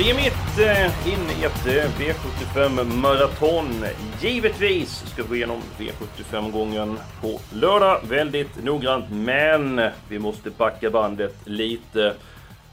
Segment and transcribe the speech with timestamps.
[0.00, 3.84] Vi är mitt eh, inne i ett eh, V75 maraton.
[4.20, 11.34] Givetvis ska vi gå igenom V75-gången på lördag väldigt noggrant, men vi måste backa bandet
[11.44, 12.14] lite.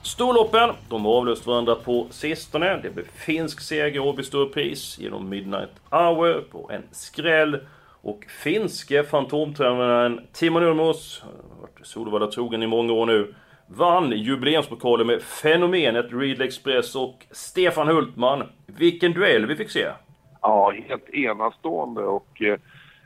[0.01, 2.79] Storloppen, de har avlöst varandra på sistone.
[2.83, 7.59] Det blev finsk seger Åby Storpris genom Midnight Hour på en skräll.
[8.01, 13.33] Och finske fantomtränaren Timo Nurmos, har varit Solvalla trogen i många år nu,
[13.67, 18.43] vann jubileumspokalen med fenomenet Ridley Express och Stefan Hultman.
[18.65, 19.87] Vilken duell vi fick se!
[20.41, 22.57] Ja, helt enastående och eh,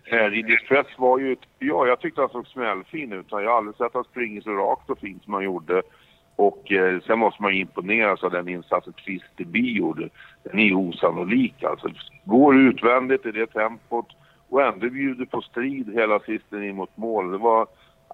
[0.05, 3.25] eh Ridley Express var ju, ja jag tyckte han såg smällfin ut.
[3.29, 5.81] Jag har aldrig sett han springa så rakt och fint som han gjorde.
[6.35, 10.09] Och eh, sen måste man ju imponeras av den insatsen Christer Bi gjorde.
[10.43, 11.89] Den är ju osannolik alltså.
[12.25, 14.07] Går utvändigt i det tempot
[14.49, 17.31] och ändå bjuder på strid hela sisten in mot mål.
[17.31, 17.61] Det var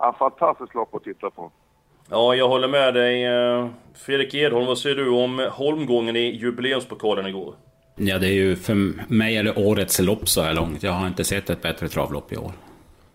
[0.09, 1.51] ett fantastiskt lopp att titta på.
[2.09, 3.23] Ja, jag håller med dig.
[3.25, 7.55] eh, Fredrik Edholm, vad säger du om holmgången i jubileumspokalen igår?
[7.95, 8.73] Ja, det är ju för
[9.13, 10.83] mig är det årets lopp så här långt.
[10.83, 12.51] Jag har inte sett ett bättre travlopp i år.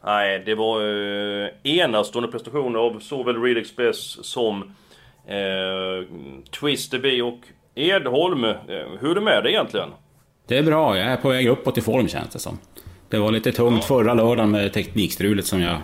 [0.04, 4.74] Nej, det var eh, enastående prestationer av såväl Real Express som
[5.26, 6.06] eh,
[6.60, 7.38] Twisterby och
[7.74, 8.44] Edholm.
[8.44, 8.54] Eh,
[9.00, 9.88] hur är det med det egentligen?
[10.48, 12.58] Det är bra, jag är på väg uppåt i form känns det som.
[13.08, 15.76] Det var lite tungt förra lördagen med teknikstrulet som jag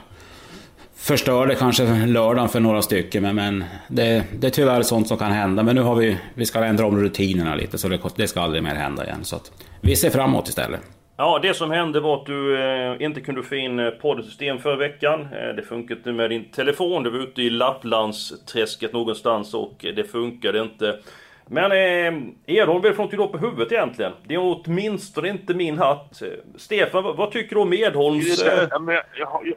[0.99, 5.33] förstörde kanske lördagen för några stycken, men, men det, det är tyvärr sånt som kan
[5.33, 5.63] hända.
[5.63, 8.63] Men nu har vi, vi ska ändra om rutinerna lite, så det, det ska aldrig
[8.63, 9.25] mer hända igen.
[9.25, 10.81] Så att vi ser framåt istället.
[11.17, 14.77] Ja, det som hände var att du eh, inte kunde få in eh, poddsystem förra
[14.77, 15.21] veckan.
[15.21, 17.03] Eh, det funkade inte med din telefon.
[17.03, 20.99] Du var ute i Lapplandsträsket någonstans och eh, det funkade inte.
[21.47, 24.13] Men eh, Edholm vill från till på huvudet egentligen.
[24.27, 26.23] Det är åtminstone inte min hatt.
[26.23, 28.43] Eh, Stefan, vad, vad tycker du om Edholms...
[28.43, 29.55] Eh, Ja, men jag, jag,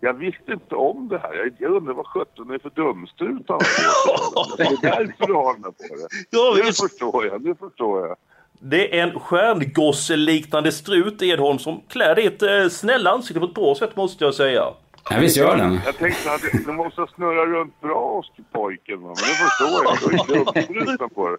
[0.00, 1.34] jag, visste inte om det här.
[1.34, 3.58] Jag, jag undrar vad sjutton är för dumstrut han.
[4.56, 6.06] Det är därför du har den här på dig.
[6.30, 6.82] Ja, Nu visst.
[6.82, 8.16] förstår jag, nu förstår jag.
[8.60, 13.74] Det är en stjärngosseliknande strut Edholm som klär ditt eh, snälla ansikte på ett bra
[13.74, 14.64] sätt måste jag säga.
[15.10, 15.80] Ja, visst gör den.
[15.84, 19.00] Jag tänkte att det måste snurra runt bra pojken.
[19.00, 19.98] Men nu förstår jag.
[20.26, 21.36] Du är dumstruten på det.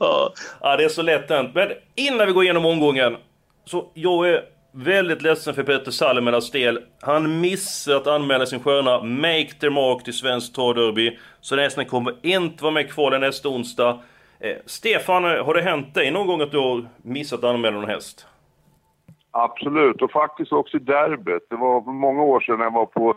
[0.00, 1.50] Ja, ja, det är så lätt hänt.
[1.54, 3.16] Men innan vi går igenom omgången.
[3.64, 4.42] Så jag är
[4.84, 6.78] väldigt ledsen för Peter Salomelas del.
[7.02, 11.18] Han missade att anmäla sin stjärna Make the Mark till Svensk Travderby.
[11.40, 13.98] Så den hästen kommer inte vara med i kvalet nästa onsdag.
[14.40, 17.80] Eh, Stefan, eh, har det hänt dig någon gång att du har missat att anmäla
[17.80, 18.26] någon häst?
[19.30, 21.46] Absolut, och faktiskt också i derbyt.
[21.50, 23.16] Det var många år sedan jag var på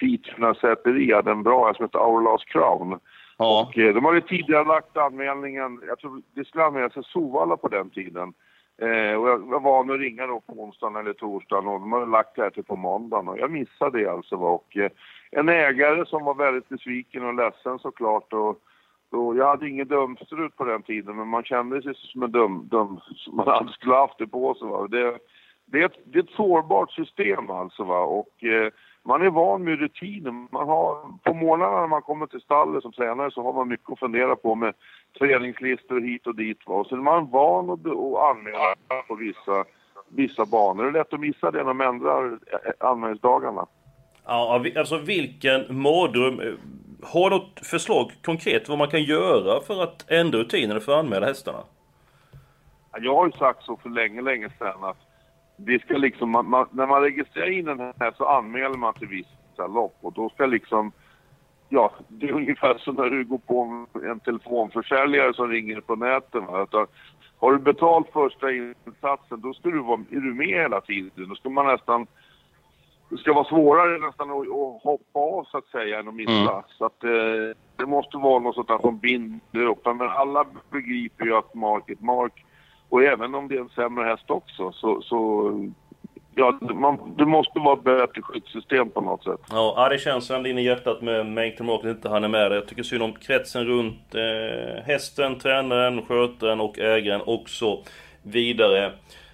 [0.00, 2.98] Fitrornas säteri, hade en bra häst som hette Aurlas Crown.
[3.38, 3.68] Ja.
[3.68, 7.68] Och eh, de hade tidigare lagt anmälningen, jag tror det skulle anmälas i Sovalla på
[7.68, 8.32] den tiden.
[8.80, 12.06] Eh, och jag var van att ringa då på onsdagen eller torsdagen och de hade
[12.06, 14.36] lagt det här till på måndagen och jag missade det alltså.
[14.36, 14.90] Och eh,
[15.30, 18.60] en ägare som var väldigt besviken och ledsen såklart och
[19.10, 22.68] då, jag hade ingen dumstrut på den tiden, men man kände sig som en dum,
[22.70, 24.68] dum som man aldrig skulle haft det på sig.
[24.68, 24.86] Va?
[24.88, 25.18] Det,
[25.66, 27.84] det, är ett, det är ett sårbart system alltså.
[27.84, 28.00] Va?
[28.00, 28.72] Och eh,
[29.02, 30.48] man är van med rutinen.
[30.52, 33.92] Man har, på morgnarna när man kommer till stallet som tränare så har man mycket
[33.92, 34.74] att fundera på med
[35.18, 36.58] träningslistor hit och dit.
[36.66, 36.74] Va?
[36.74, 38.74] Och sen är man van att, att anmäla
[39.08, 39.64] på vissa,
[40.08, 40.82] vissa banor.
[40.82, 43.66] Det är lätt att missa det när de ändrar eh, anmälningsdagarna.
[44.26, 46.40] Ja, alltså vilken mardröm.
[46.40, 46.52] Eh,
[47.02, 51.04] Har du något förslag konkret vad man kan göra för att ändra rutinerna för att
[51.04, 51.58] anmäla hästarna?
[53.00, 55.09] Jag har ju sagt så för länge, länge sedan att
[55.64, 59.08] det ska liksom, man, man, när man registrerar in den här så anmäler man till
[59.08, 60.92] vissa lopp och då ska liksom,
[61.68, 66.42] ja, det är ungefär som när du går på en telefonförsäljare som ringer på nätet.
[66.42, 66.62] Va?
[66.62, 66.90] Att,
[67.38, 71.28] har du betalt första insatsen då ska du vara, är du med hela tiden.
[71.28, 72.06] Då ska man nästan,
[73.08, 76.64] det ska vara svårare nästan att, att hoppa av så att säga än att missa.
[76.68, 79.84] Så att eh, det måste vara något sånt där som binder upp.
[79.84, 82.44] Men alla begriper ju att mark är mark.
[82.90, 85.50] Och även om det är en sämre häst också så, så
[86.34, 89.40] ja, man, det måste vara ett bättre skyddssystem på något sätt.
[89.50, 92.56] Ja, det känns ändå in i hjärtat med Make the inte han är med där.
[92.56, 97.82] Jag tycker synd om kretsen runt eh, hästen, tränaren, skötaren och ägaren och så
[98.22, 98.92] vidare.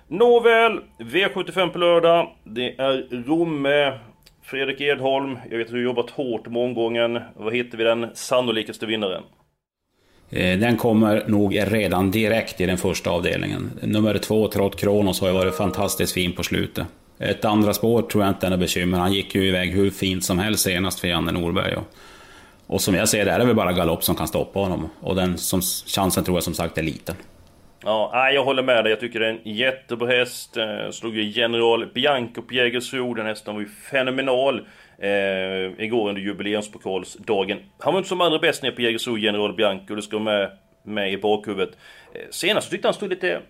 [0.09, 2.29] Nåväl, V75 på lördag.
[2.44, 3.93] Det är Romme
[4.43, 7.20] Fredrik Edholm, jag vet att du har jobbat hårt med omgången.
[7.35, 9.23] Vad hittar vi den sannolikaste vinnaren?
[10.31, 13.70] Eh, den kommer nog redan direkt i den första avdelningen.
[13.82, 16.87] Nummer två, Trott Kronos, har ju varit fantastiskt fin på slutet.
[17.19, 18.99] Ett andra spår tror jag inte är något bekymmer.
[18.99, 21.75] Han gick ju iväg hur fint som helst senast för Janne Norberg.
[22.67, 24.90] Och, som jag ser det är det väl bara galopp som kan stoppa honom.
[25.00, 27.14] Och den som, chansen tror jag som sagt är liten.
[27.84, 28.90] Ja, jag håller med dig.
[28.90, 30.56] Jag tycker det är en jättebra häst.
[30.56, 33.14] Eh, slog ju General Bianco på Jägersro.
[33.14, 34.67] Den hästen var ju fenomenal.
[34.99, 37.59] Eh, igår under jubileumspokalsdagen.
[37.79, 39.95] Han var inte som allra bäst nere på Jägersro, General Bianco.
[39.95, 40.51] Det ska med,
[40.83, 41.79] med i bakhuvudet.
[42.13, 43.41] Eh, senast tyckte han stod lite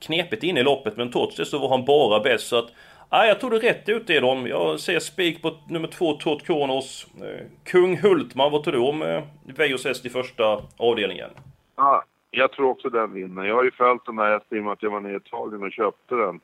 [0.00, 2.46] knepigt inne i loppet, men trots det så var han bara bäst.
[2.46, 2.72] Så att,
[3.10, 4.46] ja, jag tog det rätt ut i dem.
[4.46, 7.06] Jag ser spik på nummer två, Tott Kronos.
[7.22, 9.22] Eh, Kung Hultman, vad tror du om eh,
[9.56, 11.30] Vejos häst i första avdelningen?
[11.76, 13.44] Ja, jag tror också den vinner.
[13.44, 15.16] Jag har ju följt den här hästen i och med att jag var nere i
[15.16, 16.40] Italien och köpte den.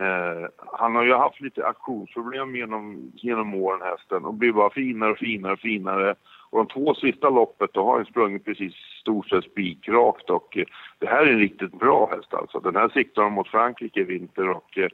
[0.00, 5.10] Eh, han har ju haft lite aktionsproblem genom, genom åren, hästen, och blir bara finare
[5.10, 6.14] och finare och finare.
[6.50, 10.64] Och de två sista loppet då har han sprungit precis stort sett spikrakt och eh,
[10.98, 12.60] det här är en riktigt bra häst alltså.
[12.60, 14.88] Den här siktar han mot Frankrike i vinter och eh,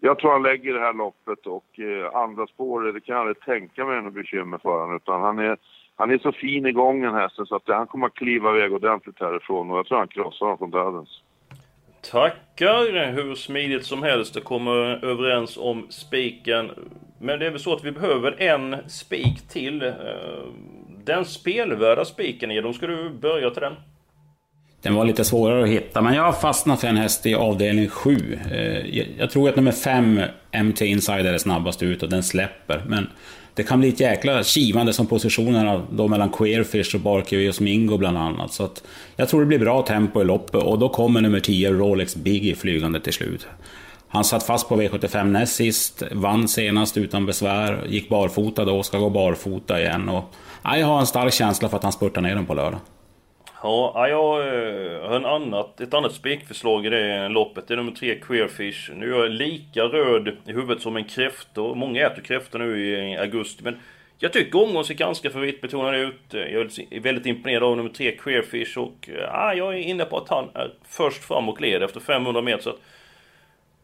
[0.00, 3.40] jag tror han lägger det här loppet och eh, andra spår, det kan jag aldrig
[3.40, 5.56] tänka mig något bekymmer för honom utan han är,
[5.96, 9.20] han är så fin i gången hästen så att han kommer att kliva iväg ordentligt
[9.20, 11.22] härifrån och jag tror han krossar honom från dödens.
[12.10, 13.12] Tackar!
[13.12, 14.34] Hur smidigt som helst.
[14.34, 16.70] att kommer överens om spiken.
[17.18, 19.82] Men det är väl så att vi behöver en spik till.
[19.82, 19.92] Eh,
[21.04, 23.72] den spelvärda spiken, Edom, ska du börja till den?
[24.82, 27.88] Den var lite svårare att hitta, men jag har fastnat för en häst i avdelning
[27.88, 28.38] 7.
[28.52, 30.20] Eh, jag tror att nummer 5,
[30.52, 32.82] MT Insider, är snabbast ut och den släpper.
[32.86, 33.08] Men
[33.56, 38.18] det kan bli ett jäkla kivande som positionerna då mellan Queerfish och Barkevius Mingo bland
[38.18, 38.52] annat.
[38.52, 38.82] Så att
[39.16, 42.56] jag tror det blir bra tempo i loppet och då kommer nummer 10 Rolex Biggie
[42.56, 43.46] flygande till slut.
[44.08, 48.98] Han satt fast på V75 näst sist, vann senast utan besvär, gick barfota då, ska
[48.98, 50.08] gå barfota igen.
[50.08, 50.24] Och,
[50.62, 52.80] jag har en stark känsla för att han spurtar ner den på lördag.
[53.62, 57.68] Ja, jag eh, har en annat, ett annat spikförslag i det loppet.
[57.68, 58.90] Det är nummer tre, Queerfish.
[58.94, 61.60] Nu är jag lika röd i huvudet som en kräfta.
[61.60, 63.78] Många äter kräftor nu i augusti, men
[64.18, 66.34] jag tycker omgången ser ganska favoritbetonad ut.
[66.34, 68.78] Eh, jag är väldigt imponerad av nummer tre, Queerfish.
[68.78, 72.42] Och ja, jag är inne på att han är först fram och leder efter 500
[72.42, 72.62] meter.
[72.62, 72.80] Så att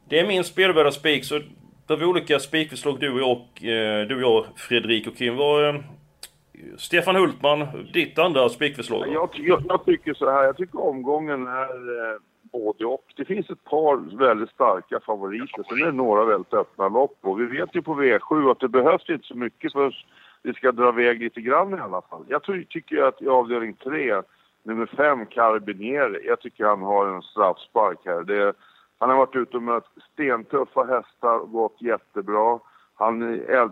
[0.08, 1.24] det är min spelvärda spik.
[1.24, 1.40] Så
[1.86, 3.20] det var olika spikförslag du och
[3.60, 5.36] jag, du och jag Fredrik och Kim.
[5.36, 5.82] Vad,
[6.78, 9.08] Stefan Hultman, ditt andra spikförslag?
[9.08, 12.18] Jag, jag, jag, tycker så här, jag tycker omgången är eh,
[12.52, 13.04] både och.
[13.16, 17.18] Det finns ett par väldigt starka favoriter, sen är det några väldigt öppna lopp.
[17.20, 19.94] Och vi vet ju på V7 att det behövs inte så mycket för att
[20.54, 22.24] ska dra iväg lite grann i alla fall.
[22.28, 24.22] Jag ty tycker att i avdelning 3,
[24.62, 28.22] nummer 5, Carabinieri, jag tycker han har en straffspark här.
[28.22, 28.52] Det,
[28.98, 32.58] han har varit ute och mött stentuffa hästar och gått jättebra.
[32.94, 33.70] Han är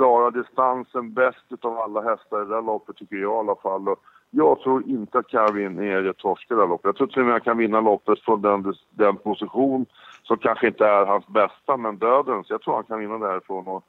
[0.00, 3.88] klarar distansen bäst av alla hästar i det där loppet tycker jag i alla fall.
[3.88, 3.98] Och
[4.30, 6.84] jag tror inte att Karin är torskar det där loppet.
[6.84, 9.86] Jag tror till och med att han kan vinna loppet från den, den position
[10.22, 12.50] som kanske inte är hans bästa, men dödens.
[12.50, 13.66] Jag tror han kan vinna därifrån.
[13.66, 13.84] Och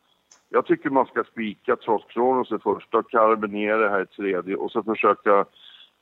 [0.50, 4.84] jag tycker man ska spika trots Kronos i första, Carabinieri här i tredje och så
[4.84, 5.46] försöka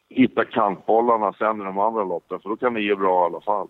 [0.09, 3.41] hitta kantbollarna sen i de andra loppen, för då kan det ge bra i alla
[3.41, 3.67] fall.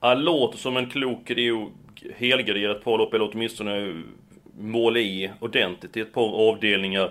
[0.00, 1.66] Ja, låter som en klok idé
[2.14, 4.02] helgardera ett par lopp, eller åtminstone
[4.58, 7.10] måla i ordentligt i ett par avdelningar.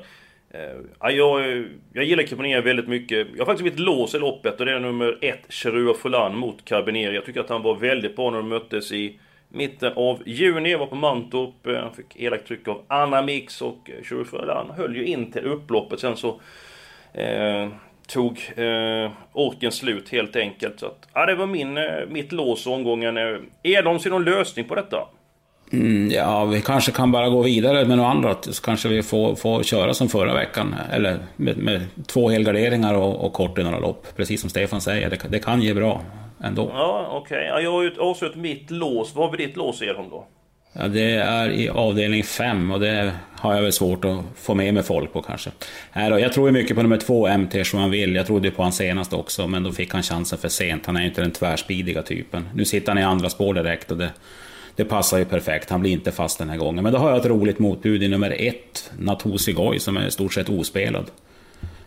[0.55, 3.27] Uh, jag, jag gillar Carabinieri väldigt mycket.
[3.31, 6.66] Jag har faktiskt blivit lås i loppet och det är nummer ett, Cherua Folan mot
[6.66, 7.16] Carabinieri.
[7.16, 10.71] Jag tycker att han var väldigt bra när de möttes i mitten av juni.
[10.71, 14.25] Jag var på Mantorp, eh, han fick elakt tryck av Anna Mix och eh, Cherua
[14.25, 15.99] Folan höll ju in till upploppet.
[15.99, 16.42] Sen så
[17.13, 17.68] eh,
[18.07, 20.80] tog eh, orken slut helt enkelt.
[20.80, 23.18] Så att, ja, det var min, mitt lås omgången.
[23.63, 25.07] Är de ser någon lösning på detta?
[25.71, 28.47] Mm, ja, vi kanske kan bara gå vidare med något annat.
[28.52, 30.76] Så kanske vi får, får köra som förra veckan.
[30.92, 34.07] Eller med, med två helgarderingar och, och kort i några lopp.
[34.16, 36.02] Precis som Stefan säger, det, det kan ge bra
[36.44, 36.71] ändå.
[36.74, 37.38] Ja, okej.
[37.38, 37.47] Okay.
[37.47, 39.16] Ja, jag har ju avslutat mitt lås.
[39.16, 40.26] Vad har vi ditt lås Edholm då?
[40.80, 44.74] Ja, det är i avdelning 5 och det har jag väl svårt att få med
[44.74, 45.50] mig folk på kanske.
[45.94, 47.56] Jag tror mycket på nummer 2, MT
[47.92, 48.16] vill.
[48.16, 50.86] Jag trodde på han senast också, men då fick han chansen för sent.
[50.86, 52.50] Han är ju inte den tvärspidiga typen.
[52.54, 54.09] Nu sitter han i andra spår direkt och det,
[54.78, 55.69] det passar ju perfekt.
[55.69, 56.84] Han blir inte fast den här gången.
[56.84, 60.12] Men då har jag ett roligt motbud i nummer ett, Natosi Goy, som är i
[60.12, 61.06] stort sett ospelad.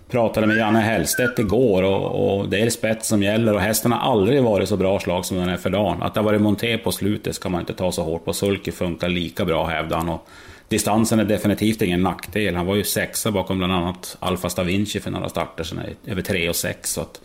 [0.09, 4.13] Pratade med Janne Hellstedt igår och, och, det är spets som gäller och hästen har
[4.13, 6.03] aldrig varit så bra slag som den är för dagen.
[6.03, 8.33] Att det har varit monté på slutet ska man inte ta så hårt på.
[8.33, 10.09] Sulky funkar lika bra hävdar han.
[10.09, 10.29] Och
[10.69, 12.57] distansen är definitivt ingen nackdel.
[12.57, 16.49] Han var ju sexa bakom bland annat Alfa Stavinci för några starter sen, över tre
[16.49, 16.93] och sex.
[16.93, 17.21] Så att,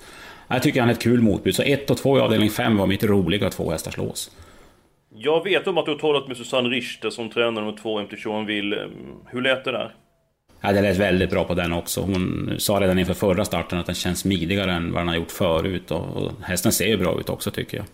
[0.48, 1.56] jag tycker han är ett kul motbud.
[1.56, 4.32] Så ett och två i avdelning fem var mitt roliga två hästar slås.
[5.18, 8.14] Jag vet om att du har talat med Susanne Richter som tränar nummer två MT
[8.18, 8.90] Joinville.
[9.26, 9.96] Hur lät det där?
[10.62, 12.02] Ja, det lät väldigt bra på den också.
[12.02, 15.32] Hon sa redan inför förra starten att den känns smidigare än vad den har gjort
[15.32, 15.92] förut.
[15.92, 17.86] Och, hästen ser ju bra ut också tycker jag.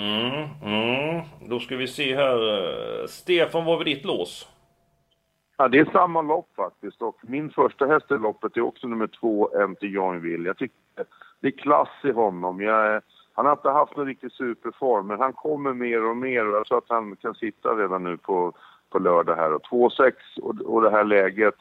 [0.00, 1.22] Mm, mm.
[1.48, 3.06] Då ska vi se här.
[3.06, 4.48] Stefan, vad var ditt lås?
[5.56, 7.02] Ja, det är samma lopp faktiskt.
[7.02, 10.46] Och min första häst i loppet är också nummer två, MT Joinville.
[10.46, 10.76] Jag tycker
[11.40, 12.60] det är klass i honom.
[12.60, 13.02] Jag,
[13.34, 16.44] han har inte haft någon riktig superform, men han kommer mer och mer.
[16.44, 18.52] Jag tror att han kan sitta redan nu på,
[18.90, 19.50] på lördag här.
[19.50, 20.12] 2-6
[20.42, 21.54] och, och det här läget,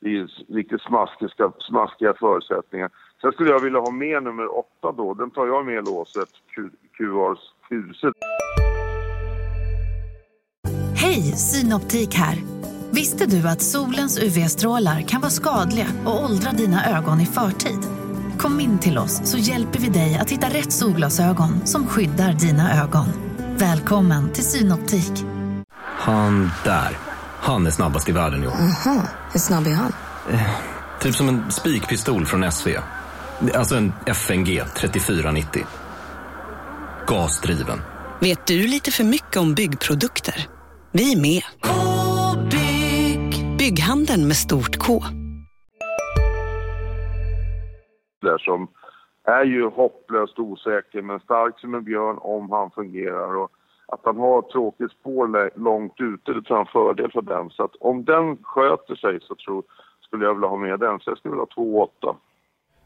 [0.00, 2.90] det är riktigt smaskiga, smaskiga förutsättningar.
[3.20, 4.92] Sen skulle jag vilja ha med nummer 8.
[4.92, 5.14] då.
[5.14, 6.28] Den tar jag med i låset,
[6.96, 7.38] QRs
[7.70, 8.12] huset.
[10.96, 12.36] Hej, Synoptik här.
[12.92, 18.03] Visste du att solens UV-strålar kan vara skadliga och åldra dina ögon i förtid?
[18.44, 22.82] Kom in till oss så hjälper vi dig att hitta rätt solglasögon som skyddar dina
[22.82, 23.06] ögon.
[23.56, 25.12] Välkommen till Synoptik.
[25.82, 26.98] Han där,
[27.40, 28.52] han är snabbast i världen i år.
[28.52, 29.92] Aha, hur snabb är han?
[30.30, 30.40] Eh,
[31.00, 32.68] typ som en spikpistol från SV.
[33.54, 35.66] Alltså en FNG 3490.
[37.06, 37.80] Gasdriven.
[38.20, 40.48] Vet du lite för mycket om byggprodukter?
[40.92, 41.42] Vi är med.
[41.62, 43.56] -bygg.
[43.58, 45.04] Bygghandeln med stort K.
[48.24, 48.68] Där som
[49.24, 53.36] är ju hopplöst osäker men stark som en björn om han fungerar.
[53.36, 53.50] Och
[53.86, 57.50] att han har tråkigt spår långt ute, det tror jag är en fördel för den.
[57.50, 59.62] Så att om den sköter sig så tror,
[60.00, 61.00] skulle jag vilja ha med den.
[61.00, 62.16] Så jag skulle vilja ha 2-8.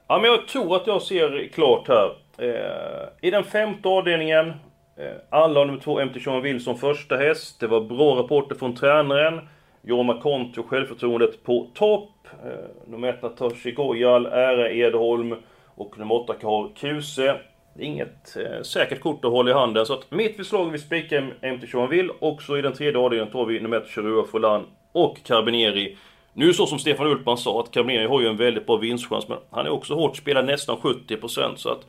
[0.08, 2.10] Ja, men jag tror att jag ser klart här.
[2.38, 4.48] Eh, I den femte avdelningen,
[4.96, 7.60] eh, alla nummer två MT Sean Wilson första häst.
[7.60, 9.40] Det var bra rapporter från tränaren.
[9.88, 12.28] Jorma Konto, självförtroendet på topp.
[12.44, 15.34] Eh, nummer ett Natoshi Gojal, Ära Edholm
[15.74, 17.40] och nummer åtta Karl Kuse.
[17.78, 19.86] Inget eh, säkert kort att hålla i handen.
[19.86, 21.74] Så att mitt förslag vi spikar MT
[22.08, 25.96] och Också i den tredje avdelningen tar vi nummer ett Cherua Folan och Carbineri.
[26.32, 29.38] Nu så som Stefan Ultman sa, att Carbineri har ju en väldigt bra vinstchans, men
[29.50, 31.56] han är också hårt spelad, nästan 70%.
[31.56, 31.86] Så att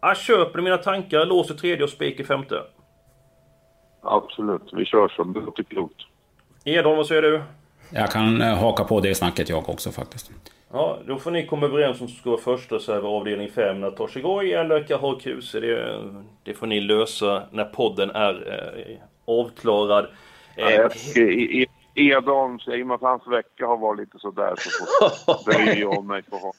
[0.00, 2.62] jag köper mina tankar, låser tredje och spik i femte.
[4.02, 5.24] Absolut, vi kör så.
[5.24, 6.06] Det låter klokt.
[6.68, 7.42] Edholm, vad säger du?
[7.90, 10.30] Jag kan eh, haka på det snacket jag också faktiskt.
[10.72, 14.52] Ja, då får ni komma överens om som ska vara första reserv avdelning 5, Natoshigoj
[14.52, 15.60] eller Kahar Kuse.
[15.60, 16.02] Det,
[16.42, 20.06] det får ni lösa när podden är eh, avklarad.
[20.56, 25.44] Ja, jag tycker Edholms, i och med att hans vecka har varit lite sådär så
[25.46, 26.52] böjer jag mig för honom.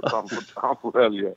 [0.00, 1.30] Så han får, han får välja.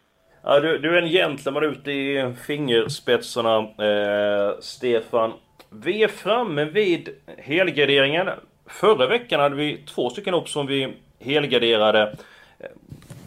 [0.43, 5.33] Ja, du, du är en gentleman ute i fingerspetsarna, eh, Stefan.
[5.73, 8.29] Vi är framme vid helgarderingen.
[8.65, 12.15] Förra veckan hade vi två stycken upp som vi helgarderade.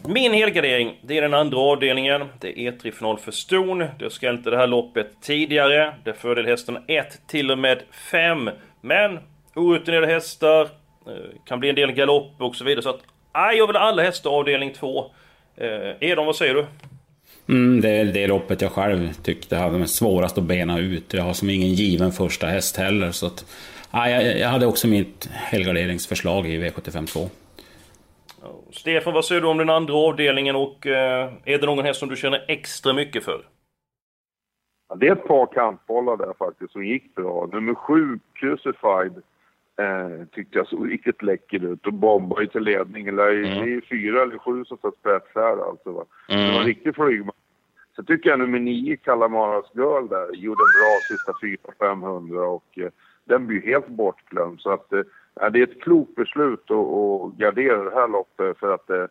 [0.08, 2.24] Min helgardering, det är den andra avdelningen.
[2.40, 3.84] Det är E3-final för ston.
[3.98, 5.94] Det ska inte det här loppet tidigare.
[6.04, 8.50] Det fördel hästarna 1 till och med 5.
[8.80, 9.18] Men
[9.54, 10.62] orutinerade hästar,
[11.06, 11.12] eh,
[11.46, 12.82] kan bli en del galopp och så vidare.
[12.82, 13.00] Så att,
[13.32, 15.10] aj, jag vill ha alla hästar avdelning 2.
[15.56, 16.66] Eh, Edon, vad säger du?
[17.48, 21.14] Mm, det är det loppet jag själv tyckte hade svårast att bena ut.
[21.14, 23.10] Jag har som ingen given första häst heller.
[23.10, 23.46] Så att,
[23.90, 27.28] ja, jag, jag hade också mitt helgarderingsförslag i V75 2.
[28.72, 32.08] Stefan, vad säger du om den andra avdelningen och eh, är det någon häst som
[32.08, 33.46] du känner extra mycket för?
[34.88, 37.48] Ja, det är ett par kantbollar där faktiskt som gick bra.
[37.52, 39.22] Nummer sju, Crucified,
[39.78, 43.08] eh, tyckte jag såg riktigt läcker ut och bombade ju till ledning.
[43.08, 43.16] Mm.
[43.16, 45.90] Det är fyra eller sju som tar spets här alltså.
[45.90, 46.04] Va?
[46.28, 46.46] Mm.
[46.46, 47.34] Det var en riktig flygman.
[47.96, 51.32] Så tycker jag nummer nio, Kalamaras Girl där, gjorde en bra sista
[51.78, 52.90] 400-500 och eh,
[53.24, 54.60] den blir helt bortglömd.
[54.60, 55.02] Så att eh,
[55.52, 59.06] det är ett klokt beslut att gardera det här loppet för att eh,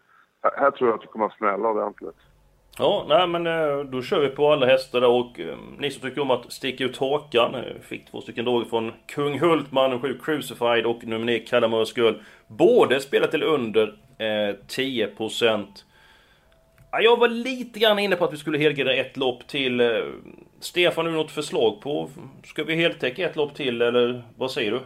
[0.58, 2.18] här tror jag att det kommer att smälla ordentligt.
[2.78, 6.10] Ja, nej men eh, då kör vi på alla hästar där och eh, ni som
[6.10, 10.18] tycker om att sticka ut hakan eh, fick två stycken drag från Kung Hultman, 7
[10.24, 12.14] Crucified och nummer 9 Kalamars Girl.
[12.48, 13.88] Både spelar till under
[14.18, 15.66] eh, 10%.
[16.92, 19.80] Ja, jag var lite grann inne på att vi skulle helgardera ett lopp till.
[19.80, 19.88] Eh,
[20.60, 22.10] Stefan, har du något förslag på?
[22.44, 24.80] Ska vi heltäcka ett lopp till eller vad säger du?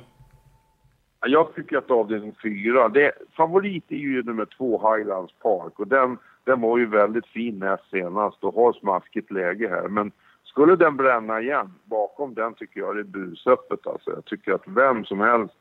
[1.27, 6.17] Jag tycker att avdelning 4, det, favorit är ju nummer 2 Highlands Park och den
[6.47, 9.87] den var ju väldigt fin näst senast och har smaskigt läge här.
[9.87, 10.11] Men
[10.43, 14.11] skulle den bränna igen, bakom den tycker jag det är busöppet alltså.
[14.11, 15.53] Jag tycker att vem som helst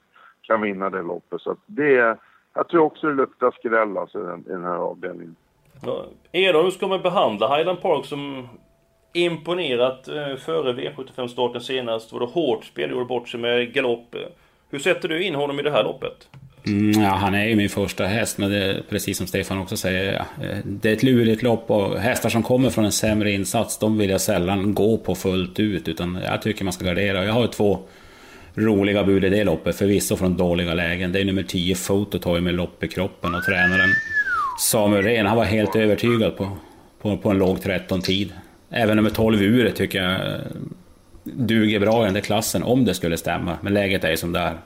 [0.43, 1.41] kan vinna det loppet.
[1.41, 2.19] Så det
[2.55, 5.37] jag tror också det luktar skräll alltså i den, i den här avdelningen.
[5.83, 6.05] Ja.
[6.33, 8.49] Hur ska man behandla Highland Park som
[9.13, 12.13] imponerat eh, före V75-starten senast?
[12.13, 14.17] Var det hårt spel, gjorde bort sig med galopp.
[14.71, 16.29] Hur sätter du in honom i det här loppet?
[16.67, 19.77] Mm, ja, han är ju min första häst, men det är precis som Stefan också
[19.77, 20.13] säger.
[20.13, 23.79] Ja, eh, det är ett lurigt lopp och hästar som kommer från en sämre insats,
[23.79, 25.89] de vill jag sällan gå på fullt ut.
[25.89, 27.25] Utan jag tycker man ska gardera.
[27.25, 27.79] Jag har två
[28.55, 31.13] roliga bud i det loppet, förvisso från dåliga lägen.
[31.13, 33.91] Det är nummer 10 Phototoy med lopp i kroppen och tränaren
[34.59, 36.57] Samuel Rehn, han var helt övertygad på,
[37.01, 38.33] på, på en låg 13-tid.
[38.71, 40.39] Även nummer 12 Ure tycker jag eh,
[41.25, 43.59] duger bra i den där klassen, om det skulle stämma.
[43.61, 44.57] Men läget är ju som det är.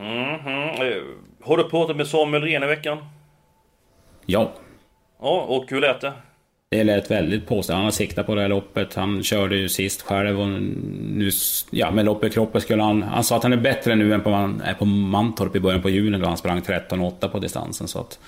[0.00, 1.02] Mm -hmm.
[1.42, 2.98] Har du pratat med Samuel Rehn i veckan?
[4.26, 4.52] Ja.
[5.20, 6.12] Ja, och hur lät det?
[6.70, 7.74] Det lät väldigt positivt.
[7.74, 8.94] Han har siktat på det här loppet.
[8.94, 11.30] Han körde ju sist själv och nu,
[11.70, 13.02] ja, med lopp i kroppen skulle han...
[13.02, 14.30] Han sa att han är bättre nu än på,
[14.64, 17.88] är på Mantorp i början på juni då han sprang 13,8 på distansen.
[17.88, 18.18] Så att,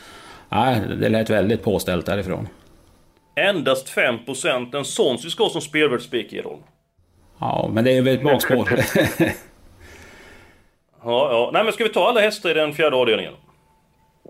[0.49, 2.49] ja, det lät väldigt påställt därifrån.
[3.35, 6.43] Endast 5% en sån ska som spelvärldsspik i
[7.39, 8.69] Ja, men det är väl ett bakspår.
[11.05, 11.51] ja, ja.
[11.53, 13.35] Nej men ska vi ta alla hästar i den fjärde avdelningen?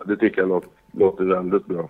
[0.07, 1.89] Det tycker jag låter, låter väldigt bra.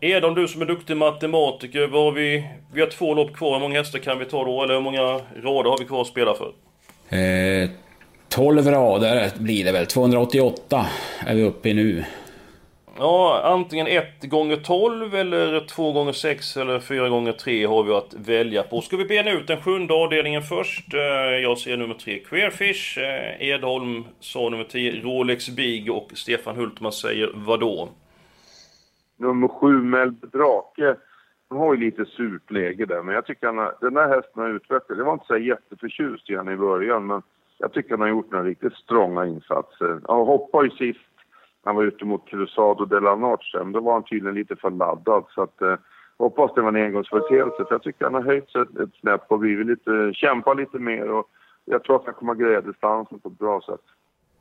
[0.00, 2.48] Edon, du som är duktig matematiker, vad har vi...
[2.72, 4.62] Vi har två lopp kvar, hur många hästar kan vi ta då?
[4.62, 5.02] Eller hur många
[5.42, 6.52] rader har vi kvar att spela för?
[7.08, 7.70] Eh,
[8.28, 10.86] 12 rader blir det väl, 288
[11.26, 12.04] är vi uppe i nu.
[12.98, 17.92] Ja, antingen 1 gånger 12 eller 2 gånger 6 eller 4 gånger 3 har vi
[17.92, 18.80] att välja på.
[18.80, 20.94] Ska vi bena ut den sjunde avdelningen först?
[20.94, 21.00] Eh,
[21.42, 26.92] jag ser nummer 3 Queerfish, eh, Edholm sa nummer 10 Rolex Big och Stefan Hultman
[26.92, 27.88] säger vadå?
[29.16, 30.96] nummer 7, Melb Drake,
[31.48, 34.42] han har ju lite surt läge där, men jag tycker han har, den där hästen
[34.42, 34.98] har utvecklats.
[34.98, 37.22] Jag var inte så jätteförtjust i honom i början, men
[37.58, 40.00] jag tycker han har gjort några riktigt strånga insatser.
[40.08, 41.13] Han hoppade ju sist
[41.64, 44.70] han var ute mot Cruzado de la Noche, men då var han tydligen lite för
[44.70, 45.24] laddad.
[45.34, 45.74] Så att, eh,
[46.18, 49.24] hoppas det var en engångsföreteelse, för jag tycker han har höjt sig ett, ett snäpp
[49.28, 51.10] och blivit lite, kämpat lite mer.
[51.10, 51.26] Och
[51.64, 53.80] jag tror att han kommer att greja distansen på ett bra sätt.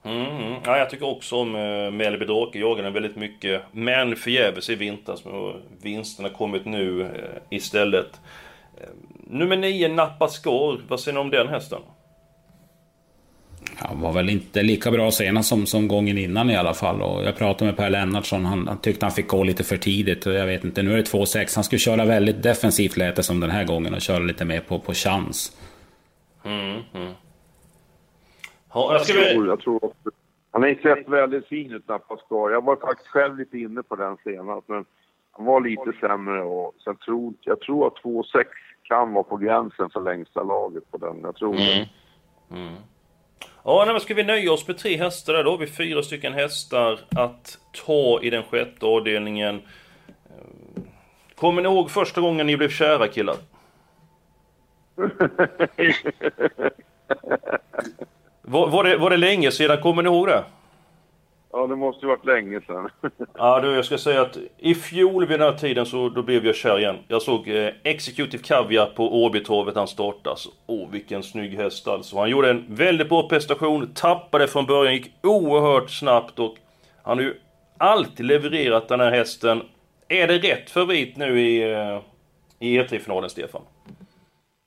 [0.06, 2.60] Mm, mm, ja, jag tycker också om eh, Melby Drake.
[2.60, 3.62] Jagade väldigt mycket.
[3.72, 5.25] Men förgäves i vintras.
[5.25, 7.10] Vinsten vinsterna kommit nu eh,
[7.50, 8.22] istället.
[8.77, 8.89] Eh,
[9.27, 10.82] nummer 9, Nappa Skår.
[10.88, 11.80] Vad säger ni om den hästen?
[13.77, 17.01] Han var väl inte lika bra senast som, som gången innan i alla fall.
[17.01, 20.25] Och jag pratade med Per Lennartsson, han, han tyckte han fick gå lite för tidigt.
[20.25, 21.56] Och jag vet inte, nu är det 2-6.
[21.56, 24.59] Han skulle köra väldigt defensivt lät det som den här gången och köra lite mer
[24.59, 25.57] på, på chans.
[26.44, 27.14] Mm, mm.
[28.74, 30.12] Ja, jag, tror, jag tror också.
[30.51, 32.51] Han har ju sett väldigt fin ut, Napascar.
[32.51, 34.86] Jag var faktiskt själv lite inne på den senast, men
[35.31, 36.44] han var lite sämre.
[36.44, 38.44] Och sen tror, jag tror att 2,6
[38.83, 41.20] kan vara på gränsen för längsta laget på den.
[41.22, 41.66] Jag tror mm.
[41.66, 41.90] det.
[42.55, 42.74] Mm.
[43.65, 45.43] Ja, men ska vi nöja oss med tre hästar där?
[45.43, 49.61] Då har vi fyra stycken hästar att ta i den sjätte avdelningen.
[51.35, 53.35] Kommer ni ihåg första gången ni blev kära killar?
[58.45, 59.81] Var, var, det, var det länge sedan?
[59.81, 60.43] Kommer ni ihåg det?
[61.55, 62.89] Ja, det måste ju varit länge sedan.
[63.33, 66.46] ja, du, jag ska säga att i fjol vid den här tiden så då blev
[66.46, 66.96] jag kär igen.
[67.07, 70.48] Jag såg eh, Executive Caviar på Åbytorvet han startas.
[70.68, 72.18] Åh, vilken snygg häst alltså.
[72.20, 76.55] Han gjorde en väldigt bra prestation, tappade från början, gick oerhört snabbt och
[77.03, 77.33] han har ju
[77.77, 79.61] alltid levererat den här hästen.
[80.07, 82.01] Är det rätt favorit nu i, eh,
[82.59, 83.61] i E3-finalen, Stefan?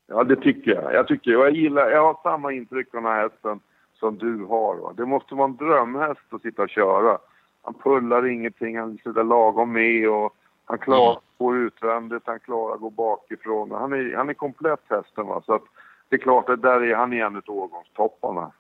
[0.09, 0.95] Ja, det tycker jag.
[0.95, 3.61] Jag tycker jag gillar, jag har samma intryck av den här hästen
[3.99, 4.77] som du har.
[4.77, 4.93] Va?
[4.97, 7.19] Det måste vara en drömhäst att sitta och köra.
[7.63, 11.23] Han pullar ingenting, han sitter lagom med och han klarar mm.
[11.39, 13.71] gå utvändigt, han klarar att gå bakifrån.
[13.71, 15.43] Han är, han är komplett hästen va.
[15.47, 15.63] Så att
[16.09, 18.53] det är klart att där är han en av årgångstopparna.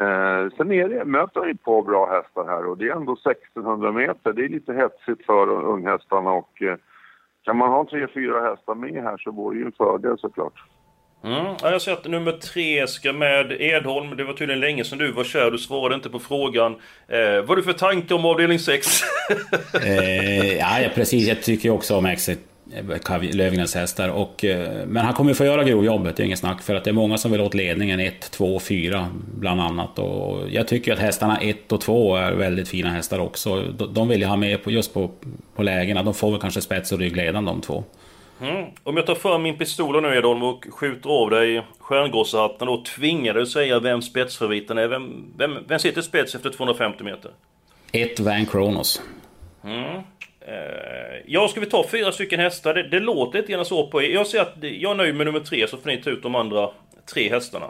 [0.00, 3.12] Eh, sen är det, möter han ett par bra hästar här och det är ändå
[3.12, 4.32] 1600 meter.
[4.32, 6.76] Det är lite hetsigt för unghästarna och eh,
[7.42, 10.64] kan man ha tre, fyra hästar med här så vore det ju en fördel såklart.
[11.24, 11.54] Mm.
[11.62, 14.16] Jag ser att nummer tre ska med Edholm.
[14.16, 15.50] Det var tydligen länge sedan du var kär.
[15.50, 16.72] Du svarade inte på frågan.
[17.08, 18.86] Eh, vad har du för tanke om avdelning 6?
[19.84, 21.28] eh, ja, precis.
[21.28, 22.38] Jag tycker också om Exit.
[22.72, 24.08] Eh, Löfgrens hästar.
[24.08, 26.62] Och, eh, men han kommer ju få göra grovjobbet, det är inget snack.
[26.62, 29.98] För att det är många som vill åt ledningen 1, 2, 4 bland annat.
[29.98, 33.62] Och jag tycker att hästarna 1 och 2 är väldigt fina hästar också.
[33.92, 35.10] De vill jag ha med på, just på,
[35.54, 36.02] på lägena.
[36.02, 37.84] De får väl kanske spets och ryggledan de två.
[38.40, 38.70] Mm.
[38.82, 43.34] Om jag tar fram min pistol nu Edholm och skjuter av dig stjärngossehatten och tvingar
[43.34, 44.88] dig att säga vem spetsfavoriten är.
[44.88, 47.30] Vem, vem, vem sitter spets efter 250 meter?
[47.92, 49.02] Ett Van Kronos.
[49.64, 50.02] Mm.
[50.40, 52.74] Eh, ja, ska vi ta fyra stycken hästar?
[52.74, 54.08] Det, det låter lite grann så på er.
[54.08, 56.34] Jag säger att jag är nöjd med nummer tre, så får ni ta ut de
[56.34, 56.70] andra
[57.12, 57.66] tre hästarna.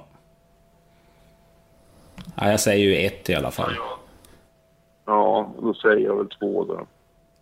[2.37, 3.73] Ja, jag säger ju ett i alla fall.
[5.07, 6.87] Ja, då säger jag väl två då.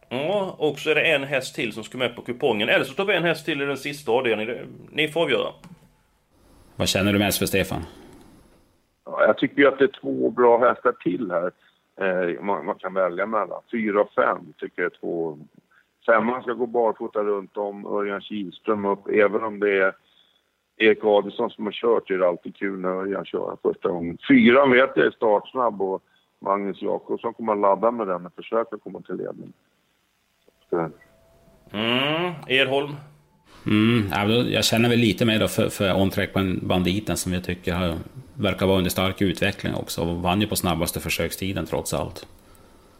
[0.09, 2.69] Ja, och så är det en häst till som ska med på kupongen.
[2.69, 4.67] Eller så tar vi en häst till i den sista avdelningen.
[4.91, 5.53] Ni får avgöra.
[6.77, 7.83] Vad känner du mest för Stefan?
[9.05, 11.53] Ja, jag tycker ju att det är två bra hästar till här.
[12.01, 13.63] Eh, man, man, kan välja mellan.
[13.71, 15.39] Fyra och fem tycker jag är två.
[16.07, 19.09] Femman ska gå barfota runt om, Örjan Kihlström upp.
[19.09, 19.93] Även om det är
[20.77, 24.19] Erik Adelsson som har kört är det alltid kul när Örjan kör första gången.
[24.29, 26.03] Fyran vet jag är startsnabb och
[26.41, 29.53] Magnus Jakobsson kommer att ladda med den och försöka komma till ledning.
[31.73, 32.97] Mm, Edholm?
[33.67, 34.13] Mm,
[34.51, 36.31] jag känner väl lite mer då för, för on-track
[36.63, 37.95] banditen som jag tycker har,
[38.35, 42.27] verkar vara under stark utveckling också och vann ju på snabbaste försökstiden trots allt.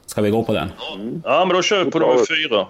[0.07, 0.73] Ska vi gå på den?
[0.95, 1.23] Mm.
[1.25, 2.67] Ja, men då kör vi på nummer fyra.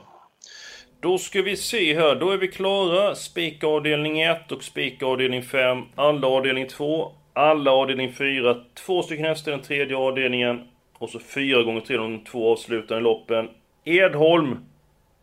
[1.00, 3.14] Då ska vi se här, då är vi klara.
[3.14, 5.82] Spika avdelning 1 och spika avdelning 5.
[5.94, 7.12] Alla avdelning 2.
[7.32, 8.56] Alla avdelning 4.
[8.86, 10.60] Två stycken hästar i den tredje avdelningen.
[10.98, 13.48] Och så fyra gånger tre de två avslutande loppen.
[13.84, 14.56] Edholm!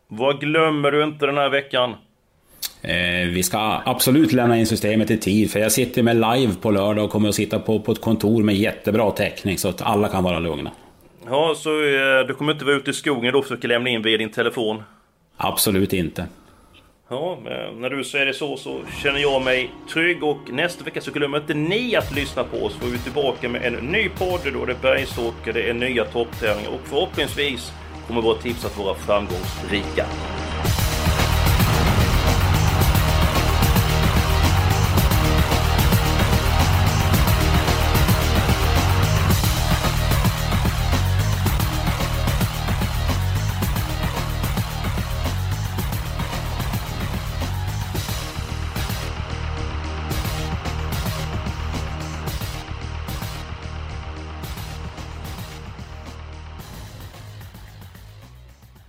[0.08, 1.94] Vad glömmer du inte den här veckan?
[2.82, 6.70] Eh, vi ska absolut lämna in systemet i tid, för jag sitter med live på
[6.70, 10.08] lördag och kommer att sitta på, på ett kontor med jättebra täckning, så att alla
[10.08, 10.70] kan vara lugna.
[11.26, 14.02] Ja, så eh, du kommer inte vara ute i skogen då och försöka lämna in
[14.02, 14.82] via din telefon?
[15.36, 16.26] Absolut inte.
[17.08, 17.38] Ja,
[17.76, 21.38] när du säger det så så känner jag mig trygg och nästa vecka så glömmer
[21.38, 22.74] inte ni att lyssna på oss.
[22.74, 24.40] För vi är tillbaka med en ny podd.
[24.52, 27.72] Då är det bergsåker, det är nya topptävlingar och förhoppningsvis
[28.06, 30.06] kommer våra tips att vara framgångsrika.